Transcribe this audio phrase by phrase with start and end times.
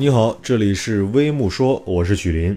[0.00, 2.56] 你好，这里是微木说，我是许林。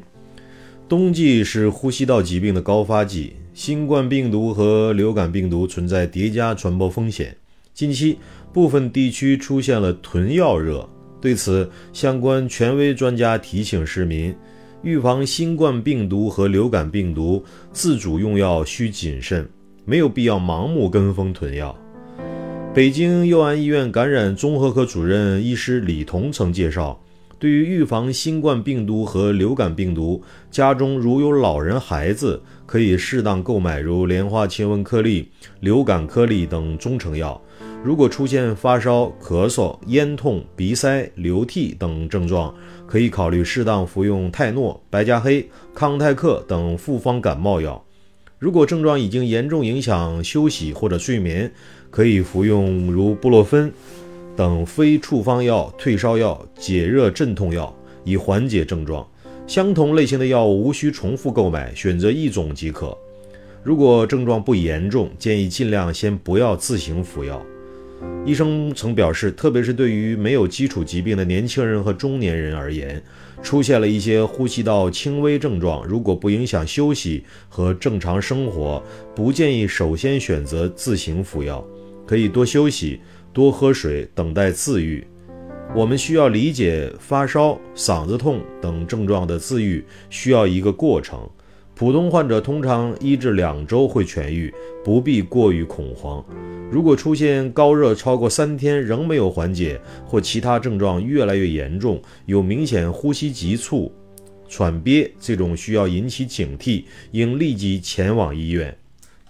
[0.87, 7.35] 冬季是呼吸道疾病的高发季，新冠病毒和流感病毒存在叠加传播风险。
[7.73, 8.19] 近期
[8.53, 10.87] 部分地区出现了囤药热，
[11.19, 14.35] 对此，相关权威专家提醒市民，
[14.83, 19.49] 预防新冠病毒和流感病毒，自主用药需谨慎，
[19.83, 21.75] 没有必要盲目跟风囤药。
[22.71, 27.01] 北京佑安医院感染综合科主任医师李彤曾介绍。
[27.41, 35.27] 对于预防新冠病毒和流感病毒，家中如有老人、孩子，可以适当购买如莲花清瘟颗粒、
[35.59, 37.41] 流感颗粒等中成药。
[37.83, 42.53] 如果出现发烧、咳嗽、咽痛、鼻塞、流涕等症状，
[42.85, 47.83] 可以考虑适当服用泰诺、白加黑、康泰克等复方感冒药。
[48.37, 51.51] 如果症状已经严重影响休息或者睡眠，
[51.89, 53.73] 可以服用如布洛芬。
[54.41, 57.71] 等非处方药、退烧药、解热镇痛药，
[58.03, 59.07] 以缓解症状。
[59.45, 62.97] 相同类型的药物无需重复购买，选择一种即可。
[63.61, 67.39] 如果症状不严重，建议尽量先不要自行服药。
[68.25, 72.99] 医生曾表示，特别是对于没有基础疾病的年轻人和中年人而言，
[73.43, 78.81] 出现了一些呼吸道轻微症状，如果不影响休息和正常生活，
[79.13, 81.63] 不建议首先选择自行服药，
[82.07, 82.99] 可以多休息。
[83.33, 85.05] 多喝水，等待自愈。
[85.73, 91.29] 我们需要理解发烧、嗓子痛等症状的自愈需要一个过程。
[91.73, 96.23] 普通患者通常一至两周会痊愈，不必过于恐慌。
[96.69, 103.91] 如果出现高热超过三天仍没有缓解，或其他症状越来越严重，有明显呼吸急促、
[104.47, 108.77] 喘憋，这种需要引起警惕，应立即前往医院。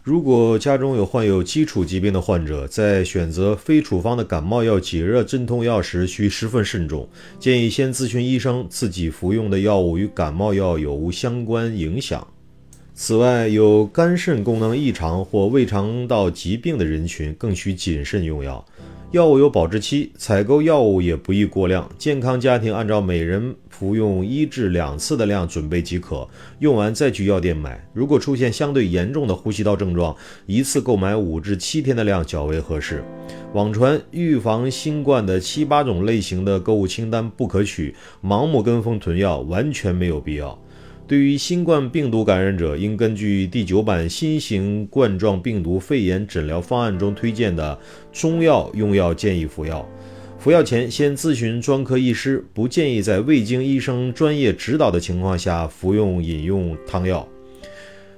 [0.03, 7.07] 如果家中有患有基础疾病的患者，在选择非处方的感冒药、解热镇痛药时，需十分慎重。
[7.39, 12.27] 建议先咨询医生，自己服用的药物与感冒药有无相关影响。
[12.95, 18.65] 此外，有肝肾功能异常或胃肠道疾病的人群，更需谨慎用药。
[19.11, 21.89] 药物有保质期，采购药物也不宜过量。
[21.97, 26.25] 健康家庭按照每人服用一至两次的量准备即可，
[26.59, 27.85] 用完再去药店买。
[27.93, 33.03] 如果出现相对严重的呼吸道症状，一次购买五至七天的量较为合适。
[33.51, 37.93] 网传预防新冠的七八种类型的购物清单不可取，
[38.23, 40.57] 盲目跟风囤药完全没有必要。
[41.11, 47.77] 对于新冠病毒感染者，应根据第九版新型冠状病毒肺炎诊疗方案中推荐的
[48.13, 49.85] 中药用药建议服药。
[50.39, 57.27] 服药前先咨询专科医师，不建议在未经医生专业指导的情况下服用饮用汤药。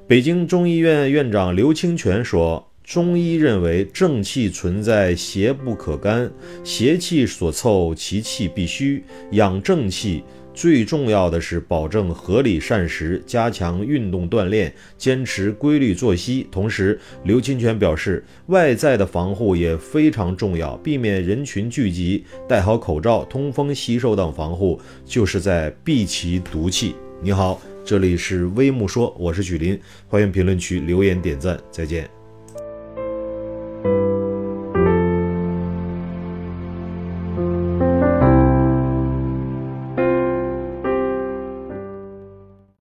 [0.06, 6.30] 北京中医院院长刘清泉说：“中医认为正气存在邪不可干，
[6.64, 10.24] 邪气所凑其气必虚，养正气。”
[10.54, 16.48] 最重要的是保证合理膳食，加强运动锻炼，坚持规律作息。
[16.52, 26.94] 同时，刘清泉表示，外在的防护也非常重要，避免人群聚集，戴好口罩、通风、洗手等防护，就是在避其毒气。
[27.20, 32.23] 你好，这里是微木说，我是许林，欢迎评论区留言点赞，再见。